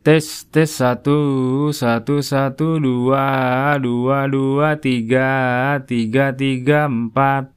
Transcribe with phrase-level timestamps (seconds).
[0.00, 7.52] Tes tes satu satu satu dua dua dua tiga tiga tiga empat.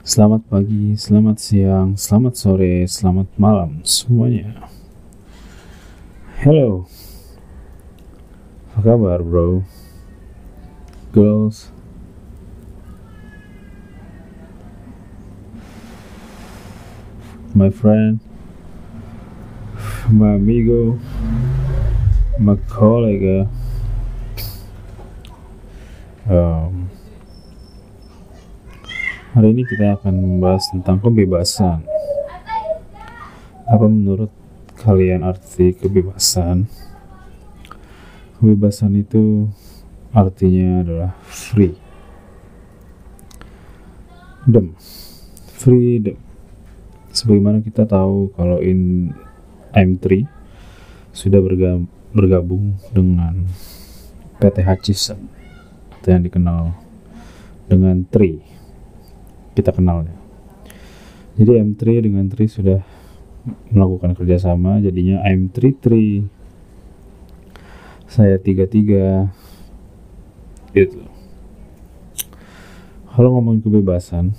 [0.00, 4.64] Selamat pagi, selamat siang, selamat sore, selamat malam semuanya.
[6.40, 6.88] Hello,
[8.72, 9.68] apa kabar bro?
[11.12, 11.68] Girls,
[17.52, 18.24] my friend,
[20.12, 21.00] my amigo,
[22.36, 23.48] my colleague.
[26.28, 26.92] Um,
[29.32, 31.88] hari ini kita akan membahas tentang kebebasan.
[33.64, 34.28] Apa menurut
[34.76, 36.68] kalian arti kebebasan?
[38.36, 39.48] Kebebasan itu
[40.12, 41.72] artinya adalah free.
[44.44, 44.76] Dem.
[45.56, 46.20] Freedom.
[47.16, 49.08] Sebagaimana kita tahu kalau in
[49.72, 50.28] M3
[51.12, 51.40] sudah
[52.12, 53.48] bergabung, dengan
[54.40, 55.28] PT Hutchison
[56.02, 56.74] yang dikenal
[57.70, 58.42] dengan Tri
[59.54, 60.22] kita kenalnya
[61.32, 62.84] jadi M3 dengan Tri sudah
[63.72, 64.78] melakukan kerjasama.
[64.84, 66.20] Jadinya M3 Tri
[68.04, 69.32] saya 33
[70.76, 71.00] itu
[73.08, 74.36] kalau ngomongin kebebasan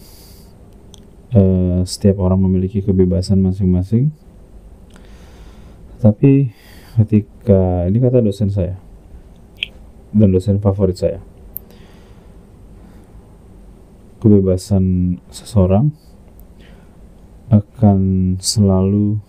[1.34, 4.14] eh, setiap orang memiliki kebebasan masing-masing
[6.04, 6.52] tapi
[7.00, 8.76] ketika ini kata dosen saya
[10.12, 11.24] dan dosen favorit saya
[14.20, 15.96] kebebasan seseorang
[17.48, 18.00] akan
[18.44, 19.20] selalu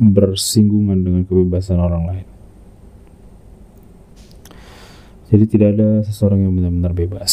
[0.00, 2.28] bersinggungan dengan kebebasan orang lain.
[5.28, 7.32] Jadi tidak ada seseorang yang benar-benar bebas.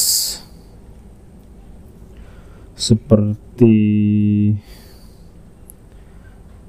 [2.76, 3.74] Seperti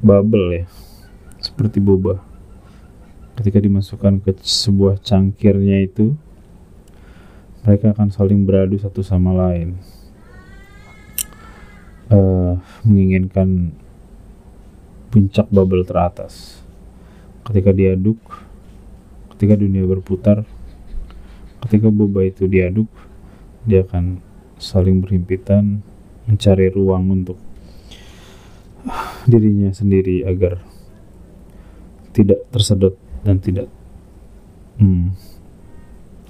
[0.01, 0.65] bubble ya.
[1.59, 2.23] Seperti boba.
[3.35, 6.15] Ketika dimasukkan ke sebuah cangkirnya itu
[7.67, 9.77] mereka akan saling beradu satu sama lain
[12.09, 13.77] uh, menginginkan
[15.13, 16.65] puncak bubble teratas
[17.45, 18.17] ketika diaduk
[19.37, 20.49] ketika dunia berputar
[21.67, 22.89] ketika boba itu diaduk
[23.69, 24.21] dia akan
[24.57, 25.85] saling berhimpitan
[26.25, 27.37] mencari ruang untuk
[29.29, 30.61] dirinya sendiri agar
[32.19, 33.71] tidak tersedot dan tidak
[34.83, 35.15] hmm,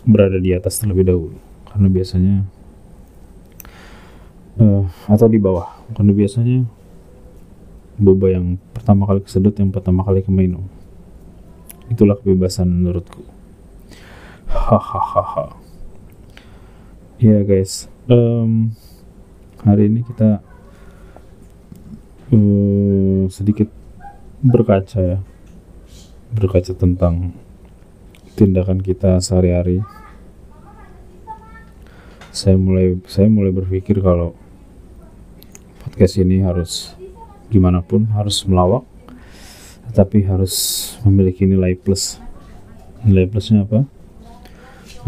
[0.04, 1.40] berada di atas terlebih dahulu.
[1.64, 2.34] Karena biasanya
[4.60, 5.64] uh, atau di bawah.
[5.96, 6.68] Karena biasanya
[7.96, 10.68] boba yang pertama kali kesedot yang pertama kali keminum
[11.88, 13.24] itulah kebebasan menurutku.
[14.44, 15.56] Hahaha.
[17.16, 17.88] Ya guys.
[18.08, 18.76] Um,
[19.64, 20.44] hari ini kita
[22.32, 23.72] uh, sedikit
[24.44, 25.18] berkaca ya
[26.32, 27.32] berkaca tentang
[28.36, 29.80] tindakan kita sehari-hari.
[32.28, 34.36] Saya mulai saya mulai berpikir kalau
[35.82, 36.94] podcast ini harus
[37.48, 38.84] gimana pun harus melawak
[39.88, 40.54] tetapi harus
[41.02, 42.20] memiliki nilai plus.
[43.00, 43.88] Nilai plusnya apa?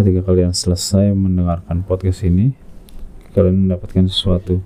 [0.00, 2.56] Ketika kalian selesai mendengarkan podcast ini
[3.37, 4.64] kalian mendapatkan sesuatu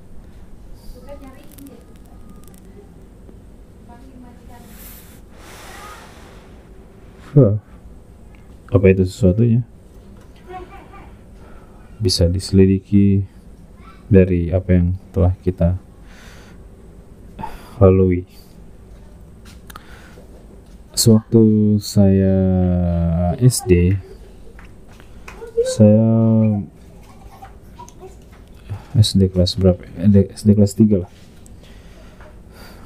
[7.35, 9.67] Apa itu sesuatunya
[11.99, 13.27] bisa diselidiki
[14.07, 15.75] dari apa yang telah kita
[17.83, 18.23] lalui.
[20.95, 21.43] Sewaktu
[21.83, 22.37] saya
[23.43, 23.99] SD,
[25.75, 26.07] saya
[28.95, 29.83] SD kelas berapa?
[30.39, 31.11] SD kelas 3 lah.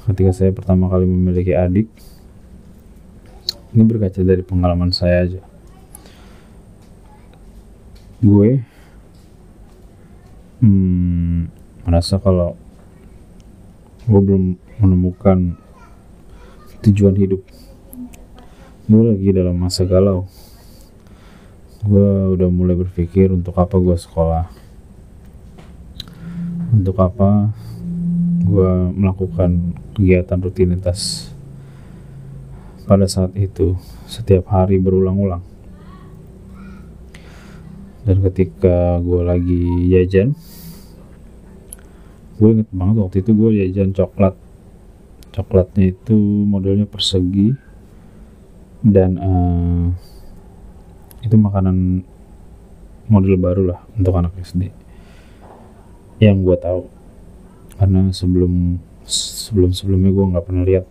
[0.09, 1.85] Ketika saya pertama kali memiliki adik,
[3.69, 5.41] ini berkaca dari pengalaman saya aja.
[8.19, 8.65] Gue
[10.59, 11.47] hmm,
[11.85, 12.57] merasa kalau
[14.09, 15.53] gue belum menemukan
[16.81, 17.45] tujuan hidup.
[18.89, 20.25] Gue lagi dalam masa galau.
[21.85, 24.49] Gue udah mulai berpikir untuk apa gue sekolah.
[26.73, 27.53] Untuk apa
[28.49, 31.29] gue melakukan kegiatan rutinitas
[32.89, 33.77] pada saat itu
[34.09, 35.45] setiap hari berulang-ulang.
[38.01, 39.63] Dan ketika gue lagi
[39.93, 40.33] jajan
[42.41, 44.33] gue inget banget waktu itu gue jajan coklat.
[45.29, 46.17] Coklatnya itu
[46.49, 47.53] modelnya persegi
[48.81, 49.85] dan uh,
[51.21, 52.01] itu makanan
[53.05, 54.73] model baru lah untuk anak SD
[56.17, 56.89] yang gue tahu.
[57.77, 60.85] Karena sebelum sebelum sebelumnya gue nggak pernah lihat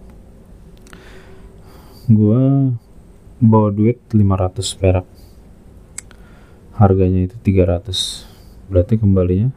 [2.08, 2.72] gua
[3.38, 5.06] bawa duit 500 perak.
[6.75, 8.25] Harganya itu 300
[8.72, 9.52] berarti kembalinya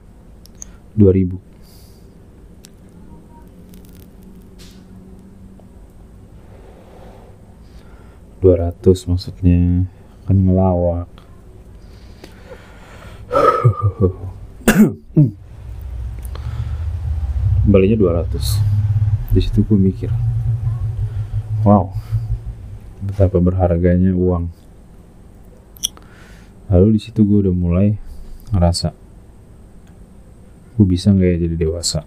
[1.00, 1.40] 2000
[8.42, 9.86] 200 maksudnya.
[10.28, 11.10] Kan ngelawak.
[17.62, 17.98] Kembalinya
[18.28, 18.72] 200
[19.32, 20.12] di situ gue mikir
[21.64, 21.88] wow
[23.02, 24.54] betapa berharganya uang.
[26.70, 27.98] Lalu di situ gue udah mulai
[28.54, 28.96] ngerasa
[30.72, 32.02] gue bisa nggak ya jadi dewasa?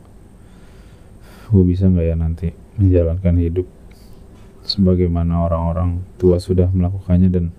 [1.53, 2.49] Gue bisa nggak ya nanti
[2.81, 3.67] menjalankan hidup
[4.65, 7.29] sebagaimana orang-orang tua sudah melakukannya?
[7.29, 7.53] Dan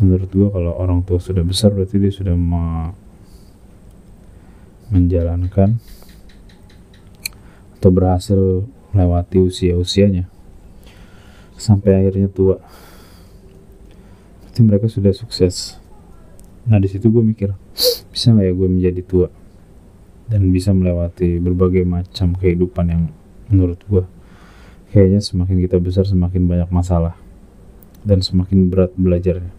[0.00, 2.94] menurut gue kalau orang tua sudah besar berarti dia sudah me
[4.86, 5.82] menjalankan
[7.76, 8.38] atau berhasil
[8.94, 10.35] melewati usia-usianya
[11.56, 12.60] sampai akhirnya tua.
[14.44, 15.80] Berarti mereka sudah sukses.
[16.68, 17.52] Nah di situ gue mikir
[18.12, 19.28] bisa nggak ya gue menjadi tua?
[20.26, 23.02] Dan bisa melewati berbagai macam kehidupan yang
[23.48, 24.04] menurut gue
[24.90, 27.14] kayaknya semakin kita besar semakin banyak masalah.
[28.06, 29.50] Dan semakin berat belajarnya.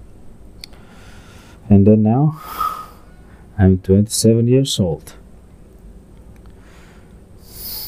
[1.68, 2.40] And then now
[3.60, 5.20] I'm 27 years old.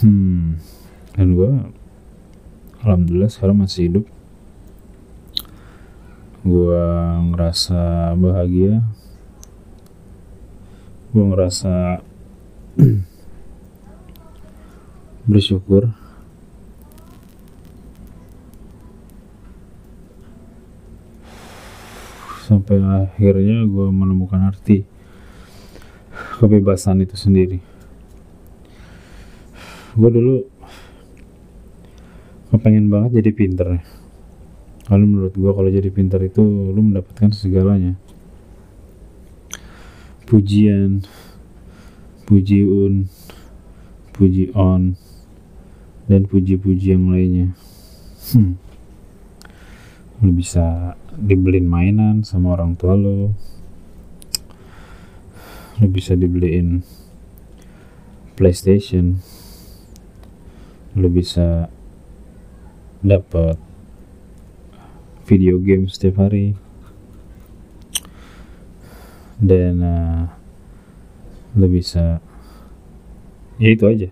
[0.03, 0.59] Hmm.
[1.15, 1.51] Dan gue
[2.83, 4.05] alhamdulillah sekarang masih hidup.
[6.43, 6.83] Gue
[7.31, 8.79] ngerasa bahagia.
[11.11, 11.99] Gue ngerasa
[15.31, 15.91] bersyukur.
[22.47, 24.87] Sampai akhirnya gue menemukan arti
[26.41, 27.59] kebebasan itu sendiri.
[29.93, 30.58] Gue dulu
[32.49, 33.69] kepengen banget jadi pinter.
[34.89, 37.93] Kalau menurut gue kalau jadi pinter itu lu mendapatkan segalanya.
[40.25, 41.05] Pujian
[42.29, 43.09] puji un
[44.13, 44.93] puji on
[46.05, 47.53] dan puji-puji yang lainnya.
[48.33, 48.61] Hmm.
[50.19, 53.31] lu bisa dibeliin mainan sama orang tua lo
[55.79, 56.83] lo bisa dibeliin
[58.35, 59.17] PlayStation.
[60.97, 61.71] Lo bisa
[62.99, 63.55] dapat
[65.29, 66.57] video game setiap hari.
[69.39, 70.27] Dan uh,
[71.55, 72.19] lo bisa
[73.55, 74.09] ya itu aja.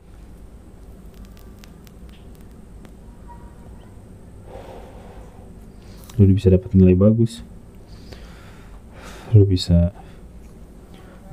[6.17, 7.45] Lu bisa dapat nilai bagus.
[9.35, 9.91] Lu bisa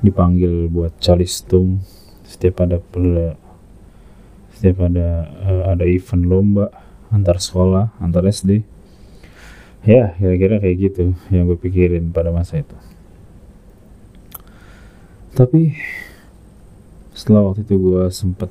[0.05, 1.81] dipanggil buat calistung
[2.21, 2.77] setiap ada
[4.53, 6.69] setiap ada uh, ada event lomba
[7.13, 8.65] antar sekolah antar SD
[9.85, 12.73] ya kira-kira kayak gitu yang gue pikirin pada masa itu.
[15.37, 15.77] Tapi
[17.13, 18.49] setelah waktu itu gue sempat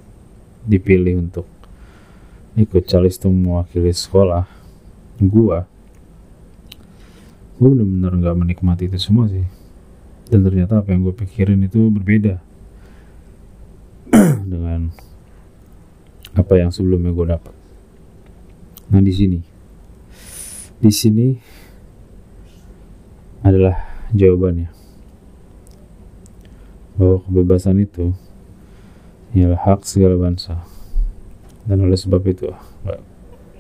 [0.65, 1.45] dipilih untuk
[2.55, 4.47] ikut calistung mewakili sekolah
[5.19, 5.59] gue
[7.55, 9.47] gue bener-bener gak menikmati itu semua sih.
[10.31, 12.41] Dan ternyata apa yang gue pikirin itu berbeda
[14.53, 14.95] dengan
[16.35, 17.64] apa yang sebelumnya gue dapat
[18.95, 19.43] nah di sini.
[20.79, 21.35] Di sini
[23.43, 23.75] adalah
[24.15, 24.71] jawabannya.
[26.95, 28.15] Bahwa kebebasan itu
[29.35, 30.63] ialah hak segala bangsa.
[31.67, 32.55] Dan oleh sebab itu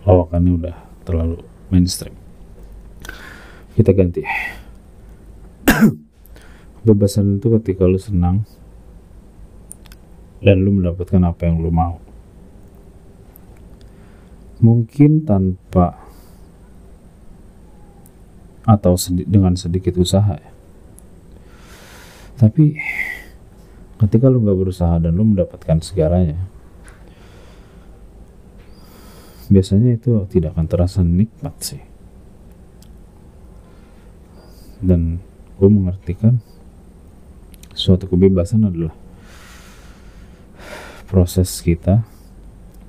[0.06, 1.42] lawakannya udah terlalu
[1.74, 2.14] mainstream.
[3.74, 4.22] Kita ganti.
[6.78, 8.46] Kebebasan itu ketika lu senang
[10.44, 11.98] dan lu mendapatkan apa yang lu mau
[14.64, 16.00] mungkin tanpa
[18.64, 20.52] atau sedi dengan sedikit usaha ya.
[22.40, 22.80] Tapi
[24.00, 26.40] ketika lu nggak berusaha dan lu mendapatkan segalanya
[29.52, 31.82] biasanya itu tidak akan terasa nikmat sih.
[34.80, 35.20] Dan
[35.60, 36.40] gue mengartikan
[37.76, 38.96] suatu kebebasan adalah
[41.08, 42.13] proses kita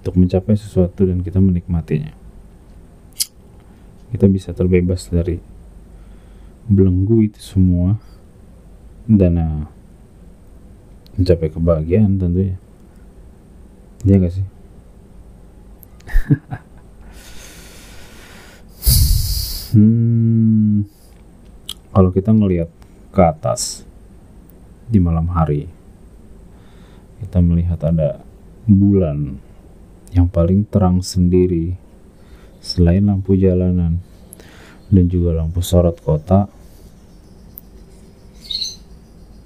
[0.05, 2.13] untuk mencapai sesuatu dan kita menikmatinya.
[4.13, 5.41] Kita bisa terbebas dari
[6.69, 7.97] belenggu itu semua
[9.09, 9.65] dan uh,
[11.17, 12.61] mencapai kebahagiaan tentunya.
[14.05, 14.45] Iya gak sih?
[19.75, 20.87] Hmm
[21.95, 22.67] kalau kita ngelihat
[23.15, 23.87] ke atas
[24.91, 25.71] di malam hari
[27.23, 28.19] kita melihat ada
[28.67, 29.39] bulan
[30.15, 31.75] yang paling terang sendiri
[32.63, 33.99] selain lampu jalanan
[34.87, 36.47] dan juga lampu sorot kota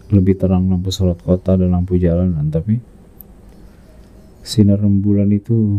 [0.09, 2.49] lebih terang lampu sorot kota dan lampu jalanan.
[2.49, 2.81] Tapi
[4.41, 5.77] sinar rembulan itu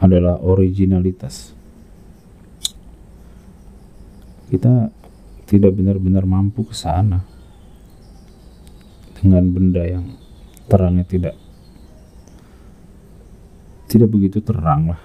[0.00, 1.52] adalah originalitas.
[4.48, 4.88] Kita
[5.44, 7.20] tidak benar-benar mampu ke sana
[9.20, 10.16] dengan benda yang
[10.68, 11.34] terangnya tidak
[13.88, 15.02] tidak begitu terang lah.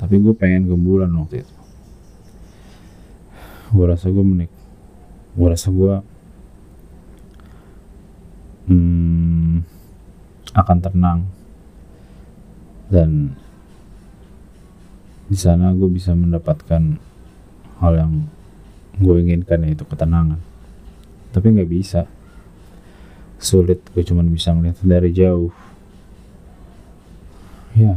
[0.00, 1.54] Tapi gue pengen ke bulan waktu itu.
[3.68, 4.48] Gue rasa gue menik.
[5.36, 5.94] Gue rasa gue
[8.72, 9.56] hmm,
[10.56, 11.20] akan tenang.
[12.88, 13.36] Dan
[15.28, 16.96] di sana gue bisa mendapatkan
[17.84, 18.12] hal yang
[18.96, 20.40] gue inginkan yaitu ketenangan.
[21.36, 22.08] Tapi nggak bisa.
[23.36, 25.67] Sulit gue cuma bisa ngeliat dari jauh
[27.78, 27.94] ya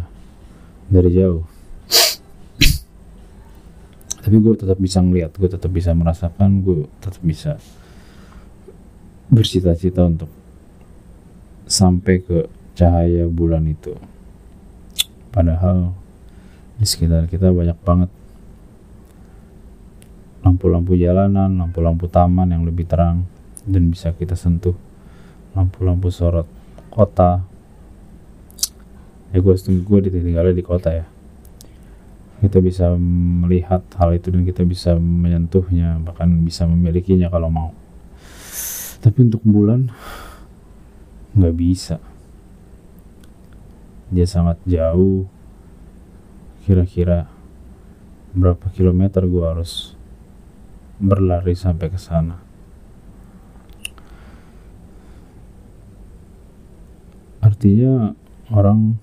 [0.86, 1.42] dari jauh.
[4.22, 7.58] Tapi gue tetap bisa ngeliat gue tetap bisa merasakan gue tetap bisa
[9.34, 10.30] bercita-cita untuk
[11.66, 12.46] sampai ke
[12.78, 13.98] cahaya bulan itu.
[15.34, 15.98] Padahal
[16.78, 18.12] di sekitar kita banyak banget
[20.46, 23.26] lampu-lampu jalanan, lampu-lampu taman yang lebih terang
[23.66, 24.74] dan bisa kita sentuh
[25.54, 26.48] lampu-lampu sorot
[26.90, 27.46] kota
[29.32, 31.06] ya gue gue ditinggalnya di kota ya.
[32.42, 37.72] Kita bisa melihat hal itu dan kita bisa menyentuhnya bahkan bisa memilikinya kalau mau.
[39.02, 39.90] Tapi untuk bulan
[41.38, 41.98] nggak bisa.
[44.12, 45.30] Dia sangat jauh.
[46.66, 47.26] Kira-kira
[48.32, 49.96] berapa kilometer gue harus
[51.02, 52.38] berlari sampai ke sana.
[57.42, 58.14] Artinya
[58.54, 59.02] orang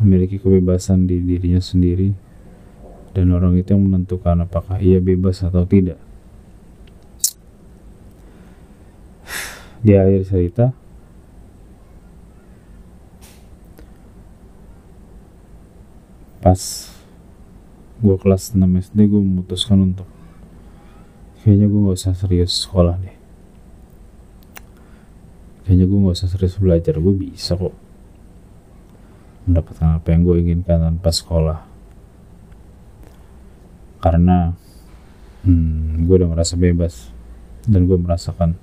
[0.00, 2.16] memiliki kebebasan di dirinya sendiri
[3.12, 6.00] dan orang itu yang menentukan apakah ia bebas atau tidak.
[9.80, 10.76] Di akhir cerita,
[16.40, 16.60] pas
[18.00, 20.08] gue kelas 6 SD gue memutuskan untuk
[21.44, 23.16] kayaknya gue gak usah serius sekolah deh
[25.68, 27.76] kayaknya gue gak usah serius belajar gue bisa kok
[29.50, 31.58] mendapatkan apa yang gue inginkan tanpa sekolah.
[34.00, 34.54] Karena
[35.44, 37.10] hmm, gue udah merasa bebas
[37.66, 38.56] dan gue merasakan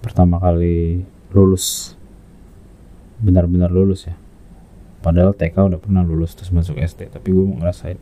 [0.00, 1.94] pertama kali lulus
[3.20, 4.16] benar-benar lulus ya.
[5.04, 8.00] Padahal TK udah pernah lulus terus masuk SD tapi gue ngerasain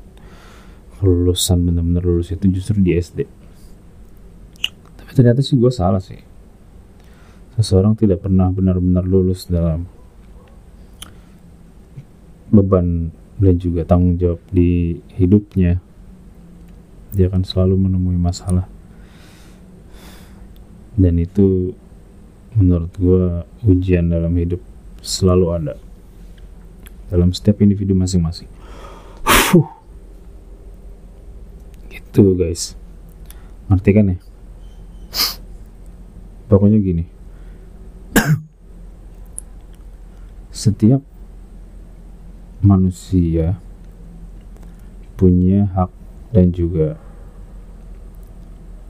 [0.96, 3.28] kelulusan bener-bener lulus itu justru di SD
[4.96, 6.18] tapi ternyata sih gue salah sih.
[7.54, 9.86] Seseorang tidak pernah benar-benar lulus dalam
[12.54, 13.10] beban
[13.42, 15.82] dan juga tanggung jawab di hidupnya.
[17.14, 18.70] Dia akan selalu menemui masalah.
[20.94, 21.74] Dan itu
[22.54, 24.62] menurut gue ujian dalam hidup
[25.02, 25.74] selalu ada.
[27.10, 28.50] Dalam setiap individu masing-masing.
[32.14, 32.78] Gitu guys.
[33.66, 34.18] Ngerti kan ya?
[36.46, 37.04] Pokoknya gini.
[40.54, 41.02] Setiap
[42.64, 43.60] manusia
[45.14, 45.92] punya hak
[46.32, 46.96] dan juga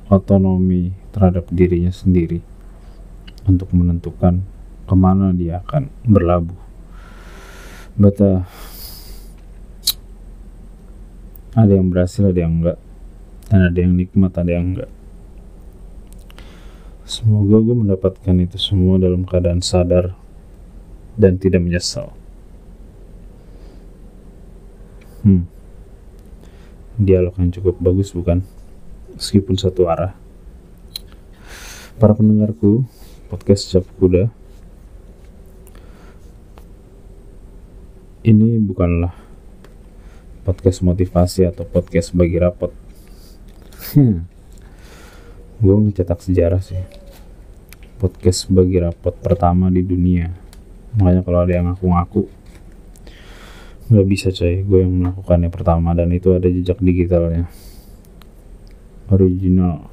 [0.09, 2.41] otonomi terhadap dirinya sendiri
[3.45, 4.41] untuk menentukan
[4.87, 6.57] ke mana dia akan berlabuh.
[7.99, 8.47] Bata
[11.55, 12.79] ada yang berhasil, ada yang enggak.
[13.47, 14.91] Dan ada yang nikmat ada yang enggak.
[17.05, 20.17] Semoga gue mendapatkan itu semua dalam keadaan sadar
[21.21, 22.17] dan tidak menyesal
[25.25, 25.43] hmm.
[27.01, 28.45] Dialog yang cukup bagus bukan?
[29.17, 30.15] Meskipun satu arah.
[31.99, 32.87] Para pendengarku
[33.33, 34.31] podcast cap kuda.
[38.25, 39.13] Ini bukanlah
[40.45, 42.73] podcast motivasi atau podcast bagi rapot.
[43.97, 44.29] Hmm.
[45.65, 46.81] gue mencetak sejarah sih.
[47.97, 50.29] Podcast bagi rapot pertama di dunia.
[50.99, 52.44] Makanya kalau ada yang ngaku-ngaku
[53.95, 54.67] nggak bisa coy.
[54.67, 55.95] Gue yang melakukannya pertama.
[55.95, 57.47] Dan itu ada jejak digitalnya.
[59.15, 59.87] Original.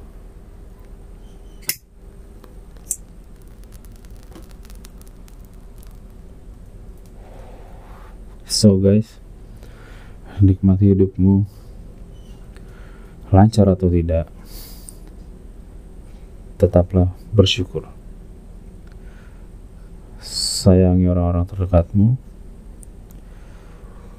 [8.50, 9.22] So guys.
[10.42, 11.62] Nikmati hidupmu.
[13.32, 14.28] Lancar atau tidak,
[16.60, 17.88] tetaplah bersyukur.
[20.20, 22.20] Sayangi orang-orang terdekatmu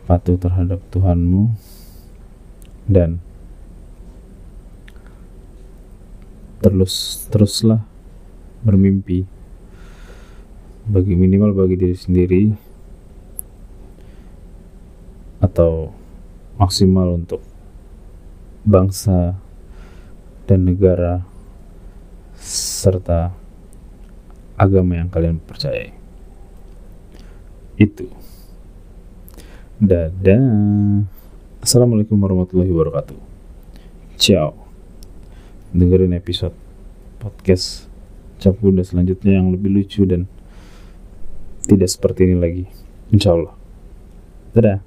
[0.04, 1.56] patuh terhadap Tuhanmu
[2.88, 3.24] dan
[6.64, 7.84] terus teruslah
[8.64, 9.28] bermimpi
[10.88, 12.44] bagi minimal bagi diri sendiri
[15.44, 15.92] atau
[16.56, 17.44] maksimal untuk
[18.64, 19.36] bangsa
[20.48, 21.24] dan negara
[22.40, 23.32] serta
[24.56, 25.92] agama yang kalian percayai.
[27.76, 28.23] Itu.
[29.84, 31.04] Dadah.
[31.60, 33.20] Assalamualaikum warahmatullahi wabarakatuh.
[34.16, 34.56] Ciao.
[35.75, 36.56] Dengerin episode
[37.20, 37.92] podcast
[38.40, 40.24] Cap Kuda selanjutnya yang lebih lucu dan
[41.68, 42.63] tidak seperti ini lagi.
[43.12, 43.60] Insya Allah.
[44.56, 44.80] Dadah.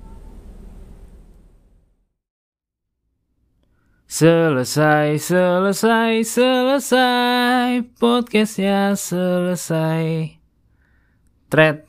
[4.08, 10.40] Selesai, selesai, selesai Podcastnya selesai
[11.52, 11.84] Thread